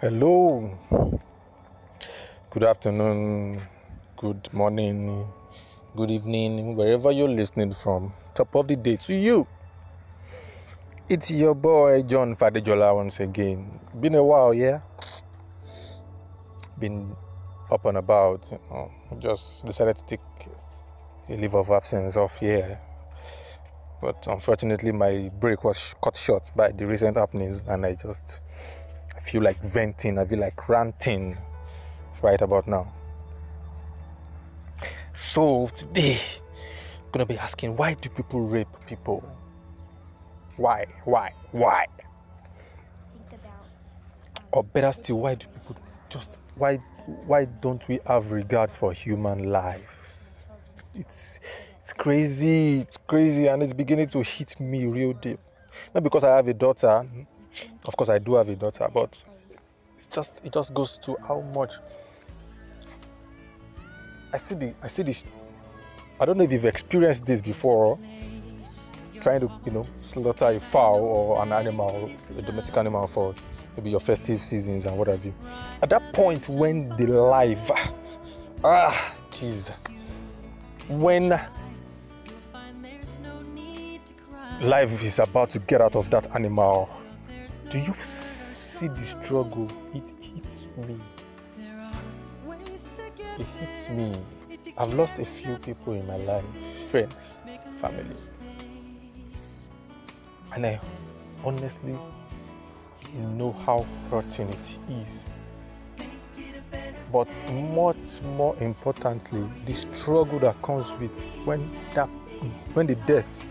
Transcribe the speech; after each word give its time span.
Hello. 0.00 0.78
Good 2.50 2.62
afternoon, 2.62 3.60
good 4.16 4.48
morning, 4.54 5.26
good 5.96 6.12
evening, 6.12 6.76
wherever 6.76 7.10
you're 7.10 7.26
listening 7.26 7.72
from. 7.72 8.12
Top 8.32 8.54
of 8.54 8.68
the 8.68 8.76
day 8.76 8.94
to 8.94 9.12
you. 9.12 9.44
It's 11.08 11.32
your 11.32 11.56
boy 11.56 12.04
John 12.04 12.36
Fadejola 12.36 12.94
once 12.94 13.18
again. 13.18 13.80
Been 13.98 14.14
a 14.14 14.22
while, 14.22 14.54
yeah? 14.54 14.82
Been 16.78 17.16
up 17.72 17.84
and 17.84 17.98
about, 17.98 18.48
you 18.52 18.58
know. 18.70 18.92
Just 19.18 19.66
decided 19.66 19.96
to 19.96 20.06
take 20.06 20.20
a 21.28 21.32
leave 21.34 21.56
of 21.56 21.70
absence 21.70 22.16
off 22.16 22.38
here. 22.38 22.78
But 24.00 24.28
unfortunately, 24.28 24.92
my 24.92 25.28
break 25.40 25.64
was 25.64 25.96
cut 26.00 26.14
short 26.14 26.52
by 26.54 26.70
the 26.70 26.86
recent 26.86 27.16
happenings, 27.16 27.64
and 27.66 27.84
I 27.84 27.94
just 27.94 28.42
feel 29.28 29.42
like 29.42 29.62
venting, 29.62 30.18
I 30.18 30.24
feel 30.24 30.38
like 30.38 30.68
ranting 30.68 31.36
right 32.22 32.40
about 32.40 32.66
now. 32.66 32.90
So 35.12 35.68
today, 35.74 36.18
I'm 37.04 37.10
gonna 37.12 37.26
be 37.26 37.36
asking 37.36 37.76
why 37.76 37.94
do 37.94 38.08
people 38.08 38.40
rape 38.40 38.68
people? 38.86 39.22
Why? 40.56 40.86
Why? 41.04 41.32
Why? 41.52 41.86
Or 44.52 44.64
better 44.64 44.92
still, 44.92 45.18
why 45.18 45.34
do 45.34 45.46
people 45.46 45.76
just 46.08 46.38
why 46.56 46.76
why 47.26 47.44
don't 47.44 47.86
we 47.86 48.00
have 48.06 48.32
regards 48.32 48.76
for 48.76 48.92
human 48.92 49.50
lives? 49.50 50.48
It's 50.94 51.40
it's 51.80 51.92
crazy, 51.92 52.78
it's 52.78 52.96
crazy, 52.96 53.46
and 53.48 53.62
it's 53.62 53.74
beginning 53.74 54.06
to 54.08 54.22
hit 54.22 54.58
me 54.58 54.86
real 54.86 55.12
deep. 55.12 55.38
Not 55.94 56.02
because 56.02 56.24
I 56.24 56.34
have 56.36 56.48
a 56.48 56.54
daughter, 56.54 57.06
of 57.86 57.96
course 57.96 58.08
I 58.08 58.18
do 58.18 58.34
have 58.34 58.48
a 58.48 58.56
daughter, 58.56 58.88
but 58.92 59.24
it's 59.96 60.06
just 60.06 60.44
it 60.46 60.52
just 60.52 60.74
goes 60.74 60.98
to 60.98 61.16
how 61.26 61.40
much 61.54 61.74
I 64.32 64.36
see 64.36 64.54
the 64.54 64.74
I 64.82 64.88
see 64.88 65.02
this 65.02 65.24
I 66.20 66.24
don't 66.26 66.36
know 66.36 66.44
if 66.44 66.52
you've 66.52 66.64
experienced 66.64 67.26
this 67.26 67.40
before 67.40 67.98
trying 69.20 69.40
to 69.40 69.50
you 69.64 69.72
know 69.72 69.84
slaughter 70.00 70.46
a 70.46 70.60
fowl 70.60 71.00
or 71.00 71.42
an 71.42 71.52
animal 71.52 72.10
a 72.36 72.42
domestic 72.42 72.76
animal 72.76 73.06
for 73.06 73.34
maybe 73.76 73.90
your 73.90 74.00
festive 74.00 74.40
seasons 74.40 74.86
and 74.86 74.96
what 74.96 75.08
have 75.08 75.24
you. 75.24 75.34
At 75.82 75.90
that 75.90 76.12
point 76.12 76.48
when 76.48 76.88
the 76.96 77.06
life 77.06 77.70
ah 78.64 79.14
jeez 79.30 79.72
when 80.88 81.30
life 84.60 84.90
is 84.90 85.18
about 85.18 85.50
to 85.50 85.58
get 85.60 85.80
out 85.80 85.94
of 85.94 86.10
that 86.10 86.34
animal 86.34 86.88
do 87.70 87.78
you 87.78 87.92
see 87.92 88.88
the 88.88 88.98
struggle? 88.98 89.68
It 89.92 90.14
hits 90.20 90.72
me. 90.86 90.98
It 93.38 93.46
hits 93.60 93.90
me. 93.90 94.12
I've 94.78 94.94
lost 94.94 95.18
a 95.18 95.24
few 95.24 95.56
people 95.58 95.92
in 95.92 96.06
my 96.06 96.16
life 96.16 96.44
friends 96.90 97.38
family. 97.76 98.16
And 100.54 100.66
i 100.66 100.80
honestly 101.44 101.96
know 103.36 103.52
how 103.52 103.84
hurting 104.10 104.48
it 104.48 104.78
is. 104.88 105.28
But 107.12 107.28
much 107.74 108.22
more 108.36 108.56
importantly 108.60 109.44
the 109.66 109.72
struggle 109.72 110.38
that 110.40 110.60
comes 110.62 110.94
with 110.96 111.24
when 111.44 111.70
that 111.94 112.08
when 112.72 112.86
the 112.86 112.94
death 112.94 113.44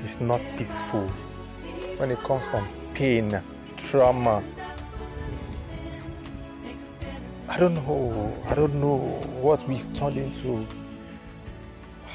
is 0.00 0.20
not 0.20 0.40
peaceful. 0.56 1.06
When 1.98 2.10
it 2.10 2.18
comes 2.20 2.50
from 2.50 2.66
pain 2.94 3.40
trauma. 3.76 4.42
I 7.48 7.58
don't 7.58 7.74
know. 7.74 8.32
I 8.46 8.54
don't 8.54 8.74
know 8.74 8.98
what 9.40 9.66
we've 9.68 9.92
turned 9.94 10.16
into. 10.16 10.66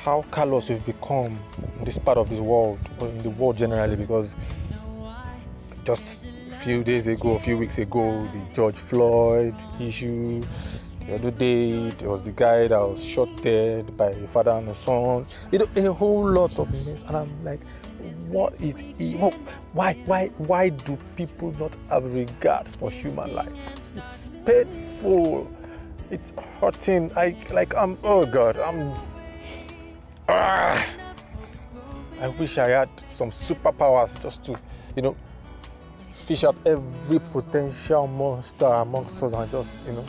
How 0.04 0.24
callous 0.32 0.70
we've 0.70 0.86
become 0.86 1.38
in 1.78 1.84
this 1.86 1.98
part 1.98 2.18
of 2.18 2.30
this 2.30 2.40
world 2.40 2.80
or 3.00 3.08
in 3.10 3.22
the 3.24 3.30
world 3.30 3.58
generally 3.58 3.96
because 3.96 4.36
just 5.84 6.26
a 6.26 6.52
few 6.52 6.84
days 6.84 7.08
ago 7.08 7.34
a 7.36 7.40
few 7.40 7.58
weeks 7.58 7.78
ago 7.78 8.26
the 8.34 8.46
george 8.54 8.78
floyd 8.78 9.56
issue 9.80 10.42
the 11.06 11.16
other 11.16 11.32
day 11.32 11.90
there 11.92 12.10
was 12.10 12.26
the 12.26 12.32
guy 12.32 12.68
that 12.68 12.80
was 12.80 13.04
shot 13.04 13.30
dead 13.42 13.96
by 13.96 14.10
a 14.10 14.28
father 14.28 14.52
and 14.52 14.68
a 14.68 14.74
son. 14.74 15.26
You 15.52 15.60
know 15.60 15.68
a 15.78 15.94
whole 15.94 16.30
lot 16.30 16.58
of 16.60 16.70
mess 16.70 17.04
and 17.08 17.16
i'm 17.16 17.44
like 17.44 17.62
what 18.30 18.54
is 18.56 18.76
the, 18.76 19.14
why 19.74 19.94
why 20.06 20.28
why 20.38 20.70
do 20.70 20.98
people 21.16 21.54
not 21.60 21.76
have 21.90 22.04
regards 22.06 22.76
for 22.76 22.92
human 22.92 23.34
life? 23.34 23.96
It's 23.96 24.30
painful. 24.46 25.50
It's 26.10 26.34
hurting. 26.60 27.12
I 27.18 27.36
like 27.52 27.76
i'm 27.76 27.98
oh 28.04 28.26
god 28.26 28.58
i'm 28.60 28.94
ah, 30.30 30.96
i 32.22 32.28
wish 32.40 32.58
i 32.58 32.70
had 32.70 32.90
some 33.10 33.30
superpowers 33.32 34.22
just 34.22 34.44
to 34.44 34.58
you 34.96 35.02
know 35.02 35.16
fish 36.12 36.44
out 36.44 36.56
every 36.66 37.20
potential 37.32 38.08
monster 38.08 38.66
amongst 38.66 39.22
us 39.24 39.34
and 39.34 39.50
just 39.52 39.82
you 39.86 39.94
know 39.94 40.06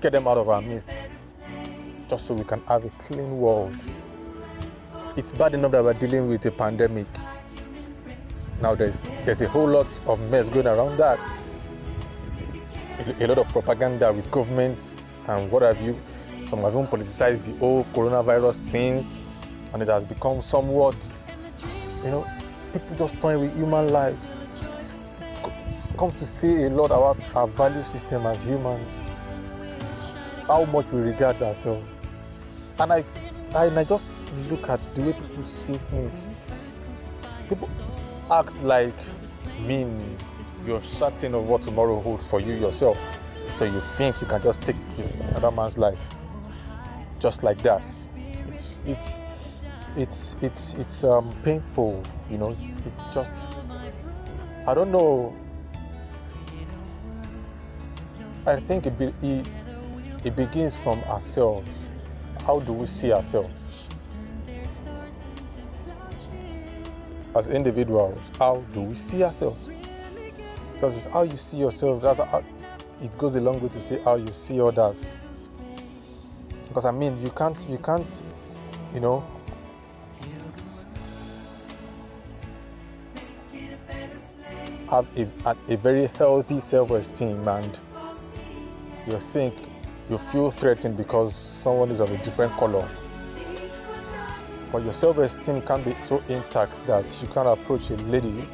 get 0.00 0.12
them 0.12 0.26
out 0.26 0.38
of 0.38 0.48
our 0.48 0.62
midst 0.62 1.12
just 2.08 2.26
so 2.26 2.34
we 2.34 2.44
can 2.44 2.60
have 2.62 2.84
a 2.84 2.88
clean 2.90 3.38
world 3.38 3.76
it's 5.18 5.32
bad 5.32 5.52
enough 5.52 5.72
that 5.72 5.82
we're 5.82 5.94
dealing 5.94 6.28
with 6.28 6.46
a 6.46 6.50
pandemic. 6.52 7.08
Now 8.62 8.76
there's 8.76 9.02
there's 9.24 9.42
a 9.42 9.48
whole 9.48 9.66
lot 9.66 9.88
of 10.06 10.20
mess 10.30 10.48
going 10.48 10.68
around 10.68 10.96
that. 10.98 11.18
A, 13.20 13.26
lot 13.26 13.38
of 13.38 13.48
propaganda 13.48 14.12
with 14.12 14.30
governments 14.30 15.04
and 15.26 15.50
what 15.50 15.62
have 15.62 15.80
you. 15.82 15.98
Some 16.46 16.60
have 16.60 16.72
even 16.72 16.86
politicized 16.86 17.46
the 17.46 17.58
whole 17.58 17.84
coronavirus 17.94 18.60
thing 18.70 19.08
and 19.72 19.82
it 19.82 19.88
has 19.88 20.04
become 20.04 20.40
somewhat 20.40 20.96
you 22.04 22.10
know 22.10 22.26
people 22.72 22.96
just 22.96 23.20
toying 23.20 23.40
with 23.40 23.56
human 23.56 23.88
lives. 23.88 24.36
Come 25.98 26.12
to 26.12 26.26
say 26.26 26.66
a 26.66 26.70
lot 26.70 26.86
about 26.86 27.18
our 27.34 27.48
value 27.48 27.82
system 27.82 28.24
as 28.24 28.48
humans 28.48 29.04
how 30.46 30.64
much 30.66 30.92
we 30.92 31.00
regard 31.00 31.42
ourselves. 31.42 32.40
And 32.78 32.92
i 32.92 33.02
and 33.54 33.78
i 33.78 33.84
just 33.84 34.30
look 34.50 34.68
at 34.68 34.78
the 34.94 35.02
way 35.02 35.12
people 35.12 35.42
see 35.42 35.74
things. 35.74 36.26
People 37.48 37.68
act 38.30 38.62
like 38.62 38.94
mean 39.66 40.16
you're 40.66 40.78
certain 40.80 41.34
of 41.34 41.48
what 41.48 41.62
tomorrow 41.62 41.98
holds 42.00 42.28
for 42.30 42.40
you 42.40 42.52
yourself. 42.54 42.98
So 43.54 43.64
you 43.64 43.80
think 43.80 44.20
you 44.20 44.26
can 44.26 44.42
just 44.42 44.62
take 44.62 44.76
another 45.30 45.50
man's 45.50 45.78
life 45.78 46.14
just 47.20 47.42
like 47.42 47.58
that. 47.62 47.82
It's 48.48 48.82
it's 48.86 49.58
it's 49.96 50.36
it's 50.42 50.74
it's 50.74 51.04
um 51.04 51.34
painful 51.42 52.02
you 52.30 52.36
know 52.38 52.50
it's 52.50 52.76
it's 52.84 53.06
just 53.08 53.50
i 54.66 54.74
don't 54.74 54.92
know. 54.92 55.34
I 58.46 58.56
think 58.60 58.86
it, 58.86 58.98
be, 58.98 59.12
it, 59.20 59.46
it 60.24 60.36
begins 60.36 60.78
from 60.78 61.02
ourselves 61.04 61.87
how 62.48 62.60
do 62.60 62.72
we 62.72 62.86
see 62.86 63.12
ourselves 63.12 63.86
as 67.36 67.48
individuals? 67.50 68.32
How 68.38 68.64
do 68.72 68.80
we 68.80 68.94
see 68.94 69.22
ourselves? 69.22 69.70
Because 70.72 70.96
it's 70.96 71.12
how 71.12 71.24
you 71.24 71.36
see 71.36 71.58
yourself 71.58 72.00
that's 72.00 72.18
how 72.20 72.42
it 73.02 73.18
goes 73.18 73.36
a 73.36 73.42
long 73.42 73.60
way 73.60 73.68
to 73.68 73.78
say 73.78 74.00
how 74.02 74.14
you 74.14 74.28
see 74.28 74.62
others. 74.62 75.18
Because 76.68 76.86
i 76.86 76.90
mean 76.90 77.20
you 77.20 77.28
can't 77.32 77.66
you 77.68 77.76
can't 77.76 78.24
you 78.94 79.00
know 79.00 79.22
have 84.90 85.10
a, 85.18 85.54
a 85.70 85.76
very 85.76 86.06
healthy 86.16 86.60
self-esteem 86.60 87.46
and 87.46 87.78
you 89.06 89.18
think 89.18 89.67
you 90.10 90.18
feel 90.18 90.50
threatened 90.50 90.96
because 90.96 91.34
someone 91.34 91.90
is 91.90 92.00
of 92.00 92.10
a 92.10 92.16
different 92.24 92.52
color. 92.52 92.86
But 94.72 94.82
your 94.82 94.92
self-esteem 94.92 95.62
can 95.62 95.82
be 95.82 95.92
so 96.00 96.22
intact 96.28 96.84
that 96.86 97.18
you 97.22 97.28
can't 97.28 97.48
approach 97.48 97.90
a 97.90 97.96
lady 98.08 98.44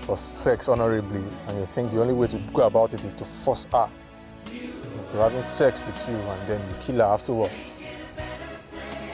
for 0.00 0.16
sex 0.16 0.68
honorably 0.68 1.22
and 1.46 1.58
you 1.58 1.66
think 1.66 1.92
the 1.92 2.00
only 2.00 2.14
way 2.14 2.26
to 2.26 2.38
go 2.52 2.66
about 2.66 2.92
it 2.92 3.04
is 3.04 3.14
to 3.14 3.24
force 3.24 3.66
her 3.72 3.88
into 4.98 5.16
having 5.18 5.42
sex 5.42 5.84
with 5.86 6.08
you 6.08 6.16
and 6.16 6.48
then 6.48 6.60
you 6.60 6.74
kill 6.80 6.96
her 6.96 7.02
afterwards. 7.02 7.76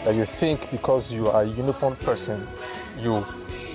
That 0.05 0.15
you 0.15 0.25
think 0.25 0.71
because 0.71 1.13
you 1.13 1.29
are 1.29 1.43
a 1.43 1.47
uniform 1.47 1.97
person 1.97 2.47
you 2.99 3.25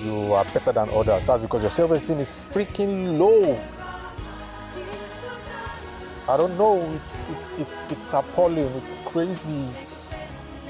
you 0.04 0.34
are 0.34 0.44
better 0.46 0.72
than 0.74 0.90
others. 0.90 1.28
That's 1.28 1.42
because 1.42 1.62
your 1.62 1.72
self-esteem 1.72 2.20
is 2.20 2.30
freaking 2.30 3.18
low 3.18 3.58
I 6.28 6.38
don't 6.38 6.58
know. 6.58 6.80
It's 6.94 7.24
it's 7.30 7.52
it's 7.54 7.86
it's 7.92 8.14
appalling. 8.14 8.72
It's 8.76 8.96
crazy 9.06 9.68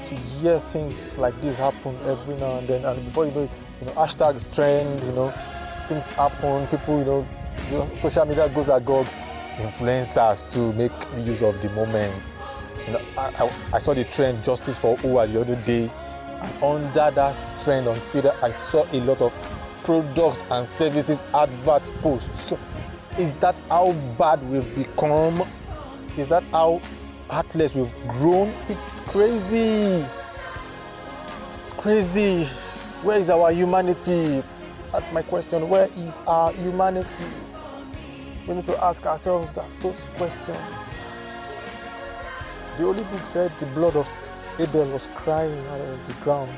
to 0.02 0.14
hear 0.14 0.58
things 0.58 1.16
like 1.16 1.34
this 1.40 1.58
happen 1.58 1.96
every 2.06 2.36
now 2.36 2.58
and 2.58 2.68
then. 2.68 2.84
And 2.84 3.04
before 3.04 3.26
you 3.26 3.32
know 3.32 3.48
you 3.80 3.86
know, 3.86 3.92
hashtags 3.92 4.52
trend. 4.54 5.02
You 5.04 5.12
know, 5.12 5.30
things 5.88 6.06
happen. 6.08 6.66
People, 6.68 6.98
you 6.98 7.04
know, 7.04 7.26
you 7.70 7.78
know, 7.78 7.90
social 7.96 8.26
media 8.26 8.48
goes 8.48 8.68
agog. 8.68 9.06
Influencers 9.56 10.50
to 10.52 10.72
make 10.72 10.92
use 11.24 11.42
of 11.42 11.60
the 11.62 11.70
moment. 11.70 12.32
You 12.86 12.94
know, 12.94 13.00
I, 13.16 13.32
I, 13.38 13.52
I 13.74 13.78
saw 13.78 13.94
the 13.94 14.04
trend 14.04 14.42
justice 14.42 14.78
for 14.78 14.96
Uwa 14.98 15.32
the 15.32 15.40
other 15.40 15.56
day, 15.62 15.88
and 16.40 16.62
under 16.62 17.10
that 17.12 17.36
trend 17.60 17.86
on 17.86 17.96
Twitter, 18.00 18.32
I 18.42 18.50
saw 18.50 18.84
a 18.92 19.00
lot 19.02 19.20
of 19.20 19.32
products 19.84 20.44
and 20.50 20.66
services 20.66 21.24
advert 21.34 21.88
posts. 22.02 22.40
So, 22.42 22.58
is 23.18 23.32
that 23.34 23.60
how 23.68 23.92
bad 24.18 24.42
we've 24.50 24.74
become? 24.74 25.46
Is 26.16 26.28
that 26.28 26.42
how 26.44 26.80
heartless 27.30 27.74
we've 27.74 27.94
grown? 28.08 28.52
It's 28.68 29.00
crazy. 29.00 30.04
It's 31.54 31.72
crazy. 31.72 32.44
Where 33.02 33.18
is 33.18 33.30
our 33.30 33.52
humanity? 33.52 34.42
That's 34.92 35.12
my 35.12 35.22
question. 35.22 35.68
Where 35.68 35.88
is 35.96 36.18
our 36.26 36.52
humanity? 36.52 37.24
We 38.46 38.54
need 38.54 38.64
to 38.64 38.84
ask 38.84 39.06
ourselves 39.06 39.58
those 39.80 40.06
questions. 40.16 40.58
The 42.76 42.82
Holy 42.82 43.04
Book 43.04 43.24
said 43.24 43.52
the 43.58 43.66
blood 43.66 43.96
of 43.96 44.08
Abel 44.58 44.86
was 44.90 45.08
crying 45.14 45.66
out 45.68 45.80
of 45.80 46.06
the 46.06 46.12
ground. 46.24 46.50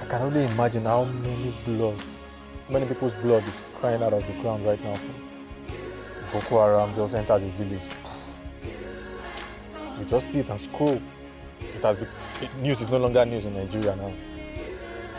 I 0.00 0.04
can 0.06 0.22
only 0.22 0.44
imagine 0.44 0.84
how 0.84 1.04
many 1.04 1.52
blood, 1.64 2.00
many 2.68 2.86
people's 2.86 3.14
blood 3.14 3.46
is 3.46 3.62
crying 3.76 4.02
out 4.02 4.12
of 4.12 4.26
the 4.26 4.32
ground 4.42 4.66
right 4.66 4.82
now. 4.82 4.98
Boko 6.32 6.60
Haram 6.60 6.94
just 6.94 7.14
entered 7.14 7.40
the 7.40 7.48
village. 7.50 7.82
You 9.98 10.04
just 10.04 10.30
see 10.30 10.40
it 10.40 10.50
and 10.50 10.60
scroll. 10.60 11.00
It 11.60 11.82
has 11.82 11.96
been, 11.96 12.08
it, 12.42 12.54
news 12.56 12.80
is 12.80 12.90
no 12.90 12.98
longer 12.98 13.24
news 13.24 13.46
in 13.46 13.54
Nigeria 13.54 13.96
now. 13.96 14.12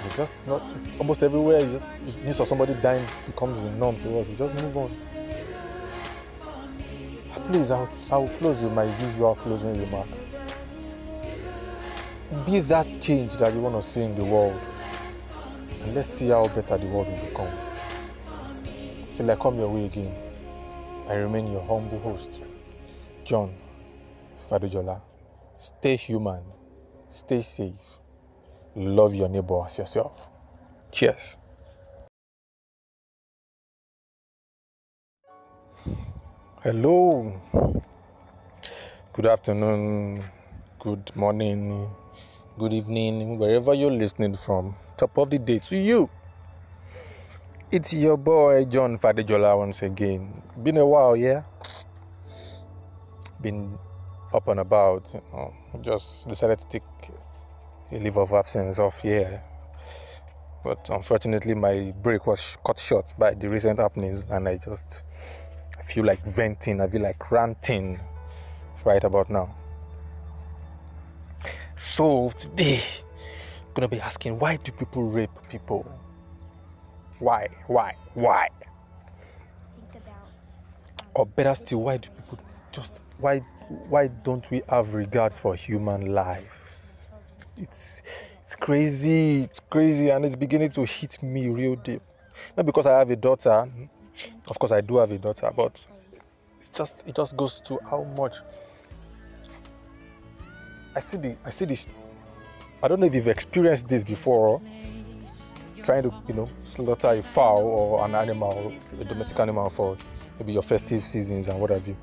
It's 0.06 0.18
just 0.18 0.34
not 0.46 0.66
almost 1.00 1.24
everywhere. 1.24 1.62
You 1.62 1.72
just 1.72 2.00
news 2.24 2.40
of 2.40 2.48
somebody 2.48 2.76
dying 2.76 3.06
becomes 3.26 3.64
the 3.64 3.72
norm 3.72 3.98
to 4.02 4.20
us. 4.20 4.28
We 4.28 4.36
just 4.36 4.54
move 4.56 4.78
on. 4.78 4.92
Please, 7.48 7.72
I'll, 7.72 7.90
I'll 8.12 8.28
close 8.28 8.62
with 8.62 8.74
my 8.74 8.84
usual 9.00 9.36
closing 9.36 9.80
remark. 9.80 10.08
Be 12.46 12.60
that 12.60 12.86
change 13.02 13.38
that 13.38 13.54
you 13.54 13.62
want 13.62 13.76
to 13.76 13.82
see 13.82 14.04
in 14.04 14.16
the 14.16 14.24
world, 14.26 14.60
and 15.88 15.96
let's 15.96 16.10
see 16.10 16.28
how 16.28 16.46
better 16.50 16.78
the 16.78 16.86
world 16.88 17.08
will 17.08 17.30
become. 17.30 17.48
Till 19.14 19.32
I 19.32 19.36
come 19.38 19.58
your 19.58 19.70
way 19.70 19.86
again, 19.86 20.14
I 21.08 21.14
remain 21.14 21.50
your 21.50 21.62
humble 21.62 22.00
host, 22.00 22.44
John 23.24 23.54
Fadujola. 24.38 25.02
Stay 25.56 25.96
human, 25.96 26.44
stay 27.08 27.40
safe, 27.40 28.00
love 28.76 29.16
your 29.16 29.30
neighbor 29.30 29.64
as 29.66 29.78
yourself. 29.78 30.30
Cheers. 30.92 31.38
Hello. 36.64 37.42
Good 39.14 39.26
afternoon, 39.26 40.22
good 40.80 41.16
morning, 41.16 41.90
good 42.60 42.74
evening, 42.74 43.40
wherever 43.40 43.74
you're 43.74 43.90
listening 43.90 44.34
from. 44.34 44.76
Top 44.98 45.16
of 45.20 45.30
the 45.30 45.38
day 45.38 45.60
to 45.60 45.78
you. 45.78 46.10
It's 47.72 47.94
your 47.94 48.18
boy 48.18 48.66
John 48.66 48.98
Fadejola 48.98 49.56
once 49.56 49.84
again. 49.84 50.42
Been 50.64 50.78
a 50.78 50.86
while, 50.88 51.16
yeah. 51.16 51.44
Been 53.40 53.78
up 54.34 54.48
and 54.48 54.60
about, 54.60 55.14
you 55.14 55.22
know. 55.32 55.54
Just 55.82 56.28
decided 56.28 56.58
to 56.58 56.68
take 56.68 56.82
a 57.92 58.00
leave 58.00 58.18
of 58.18 58.34
absence 58.34 58.80
off 58.80 59.04
here. 59.04 59.44
But 60.64 60.90
unfortunately, 60.90 61.54
my 61.54 61.94
break 62.02 62.26
was 62.26 62.58
cut 62.66 62.80
short 62.80 63.14
by 63.20 63.36
the 63.36 63.50
recent 63.50 63.78
happenings, 63.78 64.26
and 64.32 64.50
I 64.50 64.58
just 64.58 65.06
I 65.78 65.84
feel 65.84 66.06
like 66.06 66.26
venting, 66.26 66.82
I 66.82 66.88
feel 66.88 67.04
like 67.04 67.32
ranting 67.32 68.00
right 68.84 69.04
about 69.04 69.30
now. 69.30 69.56
So 71.76 72.32
today, 72.32 72.82
I'm 73.78 73.82
gonna 73.82 73.90
be 73.90 74.02
asking 74.02 74.40
why 74.40 74.56
do 74.56 74.72
people 74.72 75.04
rape 75.04 75.30
people? 75.52 75.86
Why? 77.20 77.48
Why? 77.68 77.96
Why? 78.16 78.48
Um, 79.94 80.02
or 81.14 81.28
better 81.28 81.54
still, 81.54 81.84
why 81.84 81.98
do 81.98 82.10
people 82.10 82.40
just 82.72 83.02
why 83.20 83.38
why 83.88 84.08
don't 84.08 84.50
we 84.50 84.64
have 84.70 84.96
regards 84.96 85.38
for 85.38 85.54
human 85.54 86.12
life? 86.12 87.12
It's 87.56 88.02
it's 88.42 88.56
crazy, 88.56 89.42
it's 89.42 89.60
crazy, 89.60 90.10
and 90.10 90.26
it's 90.26 90.36
beginning 90.36 90.70
to 90.70 90.84
hit 90.84 91.22
me 91.22 91.48
real 91.50 91.76
deep. 91.76 92.02
Not 92.58 92.66
because 92.66 92.88
I 92.88 92.98
have 92.98 93.12
a 93.12 93.16
daughter, 93.16 93.70
of 94.50 94.58
course 94.58 94.72
I 94.72 94.82
do 94.82 94.98
have 94.98 95.12
a 95.12 95.20
daughter, 95.20 95.52
but 95.56 95.86
it's 96.58 96.76
just 96.76 97.08
it 97.08 97.16
just 97.16 97.38
goes 97.38 97.60
to 97.60 97.78
how 97.88 98.06
much 98.18 98.38
I 100.96 101.00
see 101.00 101.18
the 101.18 101.38
I 101.46 101.52
see 101.52 101.66
this 101.66 101.86
I 102.84 102.88
don't 102.88 103.00
know 103.00 103.08
if 103.08 103.16
you've 103.16 103.28
experienced 103.28 103.88
this 103.88 104.04
before 104.04 104.62
trying 105.84 106.04
to 106.04 106.14
you 106.28 106.34
know 106.34 106.48
slaughter 106.62 107.10
a 107.10 107.22
fowl 107.22 107.66
or 107.66 108.06
an 108.06 108.14
animal 108.14 108.72
a 109.00 109.04
domestic 109.06 109.40
animal 109.40 109.70
for 109.70 109.98
maybe 110.40 110.54
your 110.54 110.62
festive 110.62 111.02
seasons 111.02 111.48
and 111.48 111.60
what 111.60 111.70
have 111.72 111.88
you. 111.88 111.96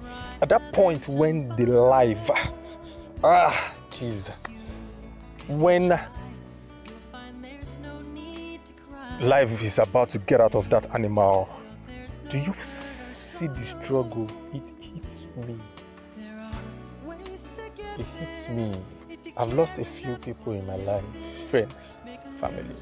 At 0.43 0.49
that 0.49 0.73
point 0.73 1.07
when 1.09 1.49
the 1.57 1.67
life 1.67 2.31
ah 3.25 3.75
jeez 3.91 4.33
when 5.49 5.91
life 9.21 9.51
is 9.53 9.79
about 9.79 10.09
to 10.11 10.19
get 10.19 10.41
out 10.41 10.55
of 10.55 10.69
that 10.71 10.93
animal 10.95 11.49
do 12.31 12.39
you 12.39 12.53
see 12.55 13.47
the 13.47 13.59
struggle? 13.59 14.27
It 14.53 14.73
hits 14.81 15.31
me. 15.37 15.57
It 17.97 18.07
hits 18.19 18.49
me 18.49 18.73
i've 19.37 19.53
lost 19.55 19.79
a 19.79 19.85
few 19.85 20.17
people 20.17 20.53
in 20.53 20.67
my 20.67 20.77
life 20.77 21.05
friends 21.49 21.99
family. 22.37 22.75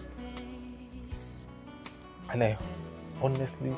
And 2.33 2.43
i 2.45 2.57
honestly 3.23 3.75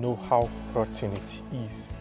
know 0.00 0.16
how 0.28 0.48
hurting 0.74 1.12
it 1.12 1.42
is. 1.52 1.92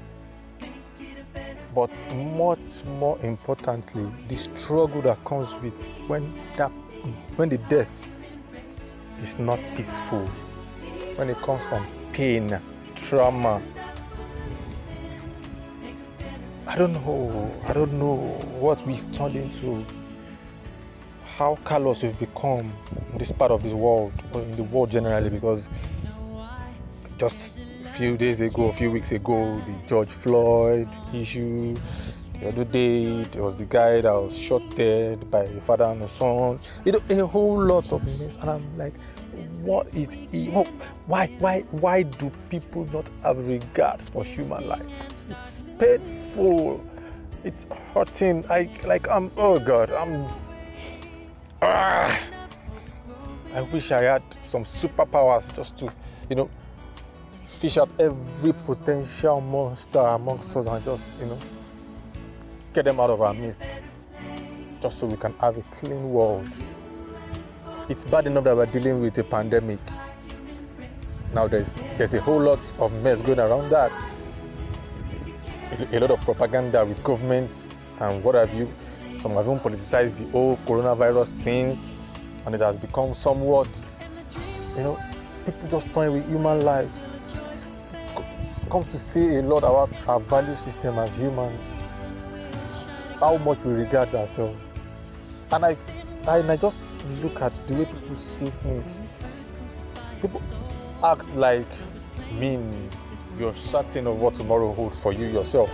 But 1.76 1.92
much 2.16 2.86
more 3.00 3.20
importantly 3.22 4.10
the 4.30 4.36
struggle 4.36 5.02
that 5.04 5.24
comes 5.26 5.60
with 5.62 5.88
when 6.08 6.34
that 6.56 6.72
when 7.36 7.50
the 7.50 7.58
death 7.70 8.04
is 9.20 9.38
not 9.38 9.60
peaceful 9.76 10.26
when 11.18 11.30
it 11.30 11.38
comes 11.38 11.70
from 11.70 11.86
pain 12.14 12.60
trauma 12.96 13.62
i 16.68 16.76
don't 16.76 16.94
know. 16.94 17.52
I 17.68 17.74
don't 17.74 17.94
know 17.94 18.16
what 18.60 18.86
we've 18.86 19.10
turned 19.14 19.36
into 19.36 19.86
how 21.38 21.58
callous 21.64 22.04
we've 22.04 22.20
become 22.20 22.72
in 23.12 23.18
this 23.18 23.32
part 23.32 23.52
of 23.52 23.64
the 23.64 23.76
world 23.76 24.12
or 24.34 24.42
in 24.42 24.56
the 24.56 24.64
world 24.64 24.92
generally 24.92 25.30
because 25.30 25.70
just 27.18 27.60
a 27.60 27.86
few 27.86 28.18
days 28.18 28.42
ago 28.42 28.66
a 28.68 28.74
few 28.74 28.92
weeks 28.92 29.12
ago 29.12 29.60
the 29.62 29.82
george 29.86 30.10
floyd 30.10 30.88
issue 31.14 31.76
the 32.40 32.50
other 32.50 32.66
day 32.66 33.24
there 33.24 33.44
was 33.44 33.60
the 33.60 33.66
guy 33.66 34.02
that 34.02 34.12
was 34.12 34.38
shot 34.38 34.62
dead 34.76 35.30
by 35.32 35.44
a 35.44 35.62
father 35.62 35.86
and 35.86 36.02
a 36.04 36.08
son. 36.08 36.60
You 36.86 36.92
know 36.92 37.02
a 37.10 37.26
whole 37.26 37.60
lot 37.64 37.92
of 37.92 38.04
mess 38.04 38.36
and 38.42 38.50
i'm 38.50 38.78
like 38.78 38.94
what 39.62 39.88
is 39.88 40.08
the, 40.08 40.50
what, 40.52 40.68
why 41.06 41.28
why 41.40 41.62
why 41.72 42.04
do 42.04 42.32
people 42.50 42.86
not 42.92 43.10
have 43.24 43.38
regards 43.38 44.10
for 44.10 44.24
human 44.24 44.68
life 44.68 45.17
it's 45.30 45.64
painful. 45.80 46.84
It's 47.44 47.66
hurting. 47.94 48.44
I 48.50 48.70
like 48.86 49.10
i'm 49.10 49.32
oh 49.38 49.60
god 49.60 49.92
i'm 49.92 50.26
ah, 51.62 52.30
i 53.56 53.62
wish 53.62 53.92
i 53.92 54.02
had 54.02 54.24
some 54.42 54.64
superpowers 54.64 55.56
just 55.56 55.78
to 55.78 55.92
you 56.30 56.36
know 56.36 56.50
fish 57.46 57.78
out 57.78 57.90
every 58.00 58.54
potential 58.66 59.42
monster 59.42 60.00
amongst 60.00 60.56
us 60.56 60.68
and 60.68 60.84
just 60.84 61.16
you 61.20 61.28
know 61.28 61.40
get 62.74 62.86
them 62.86 63.00
out 63.00 63.10
of 63.10 63.22
our 63.22 63.34
midst. 63.34 63.86
Just 64.82 65.00
so 65.00 65.08
we 65.08 65.18
can 65.18 65.34
have 65.40 65.58
a 65.58 65.62
clean 65.62 66.12
world. 66.12 66.48
It's 67.90 68.04
bad 68.04 68.28
enough 68.28 68.44
that 68.44 68.56
we're 68.56 68.68
dealing 68.68 69.02
with 69.02 69.18
a 69.18 69.24
pandemic. 69.24 69.80
Now 71.34 71.48
there's 71.48 71.74
there's 71.98 72.14
a 72.14 72.22
whole 72.22 72.40
lot 72.40 72.74
of 72.80 72.94
mess 73.02 73.24
going 73.24 73.40
around 73.40 73.70
that 73.70 73.92
a, 75.80 76.00
lot 76.00 76.12
of 76.12 76.22
propaganda 76.22 76.86
with 76.86 77.04
governments 77.04 77.78
and 78.00 78.24
what 78.24 78.36
have 78.36 78.54
you. 78.54 78.72
Some 79.20 79.34
have 79.34 79.46
even 79.46 79.60
politicized 79.60 80.18
the 80.18 80.30
whole 80.32 80.58
coronavirus 80.66 81.34
thing 81.34 81.80
and 82.46 82.56
it 82.56 82.62
has 82.62 82.78
become 82.78 83.14
somewhat 83.14 83.68
you 84.76 84.84
know 84.84 85.00
people 85.46 85.68
just 85.70 85.94
toying 85.94 86.14
with 86.14 86.30
human 86.30 86.64
lives. 86.64 87.10
Comes 88.70 88.88
to 88.90 89.00
say 89.00 89.38
a 89.38 89.42
lot 89.42 89.60
about 89.60 90.10
our 90.10 90.20
value 90.20 90.56
system 90.56 91.00
as 91.00 91.18
humans 91.20 91.80
how 93.20 93.38
much 93.38 93.64
we 93.64 93.74
regard 93.74 94.14
ourselves. 94.14 95.14
And 95.52 95.66
i 95.66 95.76
and 96.28 96.52
i 96.52 96.58
just 96.58 96.84
look 97.24 97.42
at 97.42 97.54
the 97.54 97.76
way 97.76 97.86
people 97.86 98.16
see 98.16 98.50
things. 98.50 99.00
People 100.22 100.42
act 101.04 101.36
like 101.36 101.68
mean 102.34 102.90
you're 103.40 103.52
certain 103.52 104.08
of 104.08 104.20
what 104.20 104.36
tomorrow 104.36 104.74
holds 104.74 105.02
for 105.02 105.14
you 105.14 105.26
yourself. 105.28 105.72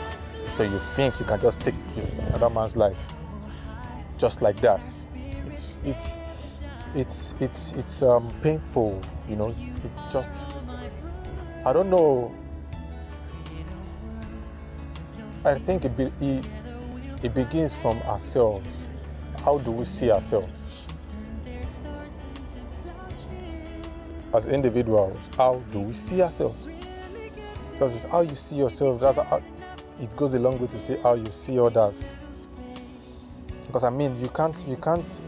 So 0.53 0.63
you 0.63 0.77
think 0.77 1.19
you 1.19 1.25
can 1.25 1.41
just 1.41 1.61
take 1.61 1.75
another 2.29 2.49
man's 2.49 2.75
life 2.75 3.11
just 4.17 4.41
like 4.41 4.57
that. 4.61 4.81
It's 5.47 5.79
it's 5.83 6.19
it's 6.95 7.33
it's 7.41 7.73
it's 7.73 8.01
um 8.01 8.33
painful, 8.41 9.01
you 9.27 9.35
know. 9.35 9.49
It's 9.49 9.75
it's 9.83 10.05
just 10.05 10.47
I 11.65 11.73
don't 11.73 11.89
know. 11.89 12.33
I 15.45 15.55
think 15.55 15.85
it 15.85 15.97
be, 15.97 16.03
it, 16.21 16.47
it 17.21 17.33
begins 17.33 17.77
from 17.77 17.97
ourselves. 18.03 18.87
How 19.43 19.57
do 19.59 19.71
we 19.71 19.85
see 19.85 20.09
ourselves? 20.11 20.85
As 24.33 24.47
individuals, 24.47 25.29
how 25.37 25.61
do 25.71 25.81
we 25.81 25.93
see 25.93 26.21
ourselves? 26.21 26.69
Because 27.73 27.95
it's 27.95 28.11
how 28.11 28.21
you 28.21 28.35
see 28.35 28.55
yourself. 28.55 29.01
That's 29.01 29.17
how, 29.17 29.41
it 29.99 30.15
goes 30.15 30.33
a 30.33 30.39
long 30.39 30.59
way 30.59 30.67
to 30.67 30.79
say 30.79 30.99
how 31.01 31.15
you 31.15 31.25
see 31.27 31.59
others. 31.59 32.15
Because 33.67 33.83
I 33.83 33.89
mean, 33.89 34.19
you 34.21 34.29
can't, 34.29 34.63
you 34.67 34.77
can't, 34.77 35.21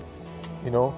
you 0.64 0.72
know, 0.72 0.96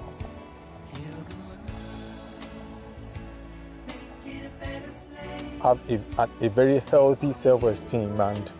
have 5.62 5.84
a, 5.90 6.46
a 6.46 6.50
very 6.50 6.80
healthy 6.90 7.32
self-esteem 7.32 8.20
and 8.20 8.54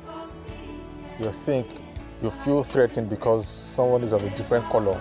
you 1.20 1.32
think 1.32 1.68
you 2.22 2.30
feel 2.30 2.64
threatened 2.64 3.10
because 3.10 3.48
someone 3.48 4.04
is 4.04 4.12
of 4.12 4.24
a 4.24 4.30
different 4.32 4.66
color. 4.66 5.00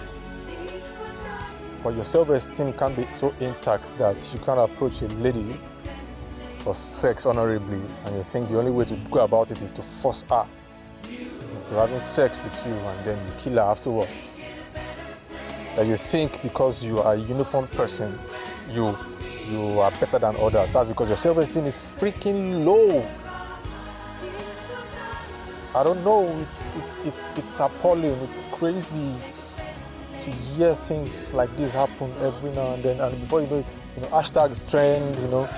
But 1.82 1.94
your 1.94 2.04
self-esteem 2.04 2.74
can 2.74 2.94
be 2.94 3.04
so 3.12 3.34
intact 3.40 3.96
that 3.98 4.30
you 4.32 4.40
can 4.40 4.58
approach 4.58 5.02
a 5.02 5.06
lady 5.06 5.56
for 6.66 6.74
sex 6.74 7.26
honorably 7.26 7.80
and 8.04 8.16
you 8.16 8.24
think 8.24 8.48
the 8.48 8.58
only 8.58 8.72
way 8.72 8.84
to 8.84 8.96
go 9.08 9.22
about 9.22 9.52
it 9.52 9.62
is 9.62 9.70
to 9.70 9.82
force 9.82 10.24
her 10.28 10.44
into 11.04 11.74
having 11.74 12.00
sex 12.00 12.42
with 12.42 12.66
you 12.66 12.72
and 12.72 13.06
then 13.06 13.16
you 13.24 13.32
kill 13.38 13.52
her 13.52 13.60
afterwards. 13.60 14.32
That 15.76 15.86
you 15.86 15.96
think 15.96 16.42
because 16.42 16.84
you 16.84 16.98
are 16.98 17.14
a 17.14 17.18
uniform 17.18 17.68
person, 17.68 18.18
you 18.72 18.98
you 19.48 19.78
are 19.78 19.92
better 19.92 20.18
than 20.18 20.34
others. 20.40 20.72
That's 20.72 20.88
because 20.88 21.06
your 21.06 21.16
self-esteem 21.16 21.66
is 21.66 21.76
freaking 21.76 22.64
low. 22.64 23.08
I 25.72 25.84
don't 25.84 26.02
know. 26.02 26.26
It's 26.40 26.72
it's 26.74 26.98
it's 27.04 27.30
it's 27.38 27.60
appalling. 27.60 28.18
It's 28.22 28.42
crazy 28.50 29.14
to 30.18 30.30
hear 30.32 30.74
things 30.74 31.32
like 31.32 31.56
this 31.56 31.74
happen 31.74 32.12
every 32.22 32.50
now 32.50 32.72
and 32.74 32.82
then. 32.82 33.00
And 33.00 33.20
before 33.20 33.42
you 33.42 33.46
know 33.46 33.58
it, 33.58 33.66
you 33.94 34.02
know, 34.02 34.08
hashtags 34.08 34.68
trend. 34.68 35.16
You 35.20 35.28
know, 35.28 35.48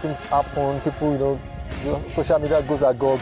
things 0.00 0.20
happen. 0.20 0.80
People, 0.80 1.40
you 1.82 1.90
know, 1.90 2.04
social 2.08 2.38
media 2.38 2.62
goes 2.62 2.82
agog. 2.82 3.20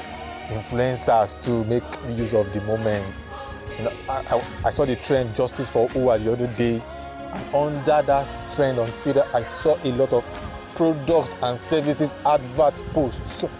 Influencers 0.48 1.42
to 1.44 1.64
make 1.64 1.82
use 2.18 2.34
of 2.34 2.52
the 2.52 2.60
moment. 2.62 3.24
You 3.78 3.84
know, 3.84 3.92
I, 4.08 4.22
I, 4.30 4.44
I 4.66 4.70
saw 4.70 4.84
the 4.84 4.96
trend 4.96 5.34
"Justice 5.34 5.70
for 5.70 5.88
Uwa" 5.90 6.22
the 6.22 6.32
other 6.32 6.46
day, 6.48 6.82
and 7.32 7.54
under 7.54 8.02
that 8.02 8.26
trend 8.54 8.78
on 8.78 8.90
Twitter, 8.90 9.24
I 9.32 9.44
saw 9.44 9.78
a 9.82 9.92
lot 9.92 10.12
of 10.12 10.26
products 10.74 11.36
and 11.42 11.58
services 11.58 12.16
advert 12.26 12.82
posts. 12.92 13.40
So 13.40 13.50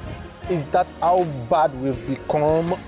is 0.50 0.64
that 0.66 0.92
how 1.00 1.24
bad 1.48 1.74
we've 1.80 2.06
become? 2.06 2.78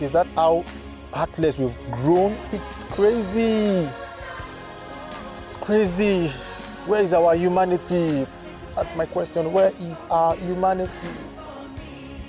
Is 0.00 0.12
that 0.12 0.26
how 0.36 0.64
heartless 1.12 1.58
we've 1.58 1.76
grown? 1.90 2.36
It's 2.52 2.84
crazy. 2.84 3.88
It's 5.36 5.56
crazy. 5.56 6.28
Where 6.86 7.00
is 7.02 7.12
our 7.12 7.34
humanity? 7.34 8.26
That's 8.76 8.96
my 8.96 9.06
question. 9.06 9.52
Where 9.52 9.72
is 9.80 10.02
our 10.10 10.36
humanity? 10.36 11.08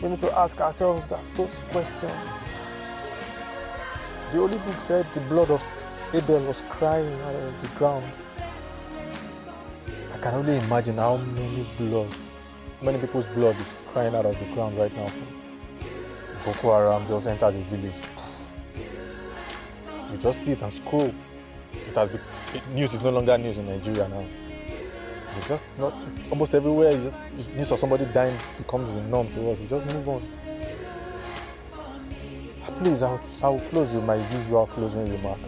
We 0.02 0.10
need 0.10 0.20
to 0.20 0.38
ask 0.38 0.60
ourselves 0.62 1.12
those 1.36 1.60
questions. 1.72 2.12
The 4.32 4.38
Holy 4.38 4.58
Book 4.60 4.80
said 4.80 5.06
the 5.14 5.22
blood 5.22 5.50
of 5.50 5.64
Abel 6.14 6.40
was 6.46 6.64
crying 6.70 7.20
out 7.22 7.36
of 7.36 7.62
the 7.62 7.68
ground. 7.78 8.06
I 10.14 10.18
can 10.18 10.36
only 10.36 10.58
imagine 10.58 10.98
how 10.98 11.18
many 11.18 11.66
blood 11.78 12.10
many 12.82 13.00
people's 13.00 13.28
blood 13.28 13.60
is 13.60 13.74
crying 13.88 14.14
out 14.14 14.26
of 14.26 14.38
the 14.40 14.46
ground 14.54 14.78
right 14.78 14.96
now. 14.96 15.12
Boko 16.46 16.76
Haram 16.76 17.08
just 17.08 17.28
entered 17.28 17.54
the 17.54 17.62
village. 17.64 17.96
You 20.12 20.18
just 20.18 20.44
see 20.44 20.52
it 20.52 20.62
and 20.62 20.72
scroll. 20.72 21.14
It 21.74 21.96
has 21.96 22.10
been, 22.10 22.22
news 22.74 22.94
is 22.94 23.02
no 23.02 23.10
longer 23.10 23.38
news 23.38 23.58
in 23.58 23.68
Nigeria 23.68 24.08
now. 24.08 24.24
It's 25.38 25.48
just 25.48 25.66
not, 25.78 25.98
almost 26.30 26.56
everywhere. 26.56 26.92
You 26.92 27.04
just 27.04 27.30
if 27.38 27.56
news 27.56 27.72
of 27.72 27.80
somebody 27.80 28.06
dying 28.14 28.38
becomes 28.58 28.94
the 28.94 29.02
norm 29.04 29.28
to 29.30 29.52
us. 29.52 29.60
We 29.60 29.68
just 29.68 29.86
move 29.94 30.08
on. 30.10 30.22
Ah, 32.64 32.72
please, 32.78 33.04
I'll, 33.04 33.22
I'll 33.44 33.60
close 33.60 33.94
with 33.94 34.06
my 34.06 34.16
usual 34.16 34.66
closing 34.68 35.12
remark. 35.12 35.40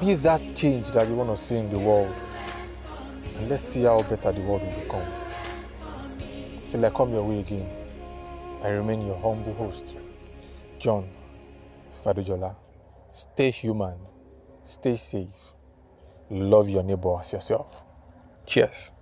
Be 0.00 0.14
that 0.14 0.40
change 0.54 0.90
that 0.92 1.08
you 1.08 1.14
want 1.14 1.30
to 1.30 1.36
see 1.36 1.56
in 1.56 1.70
the 1.70 1.78
world 1.78 2.14
and 3.38 3.48
let's 3.48 3.62
see 3.62 3.84
how 3.84 4.02
better 4.02 4.32
the 4.32 4.40
world 4.40 4.62
will 4.62 4.82
become. 4.82 5.06
Till 6.66 6.84
I 6.84 6.90
come 6.90 7.12
your 7.12 7.22
way 7.22 7.40
again, 7.40 7.68
I 8.62 8.70
remain 8.70 9.06
your 9.06 9.16
humble 9.16 9.54
host, 9.54 9.96
John 10.78 11.08
Fadojola. 11.94 12.56
Stay 13.10 13.50
human, 13.50 13.96
stay 14.62 14.96
safe, 14.96 15.54
love 16.30 16.68
your 16.68 16.82
neighbor 16.82 17.16
as 17.20 17.32
yourself. 17.32 17.84
Cheers. 18.46 18.92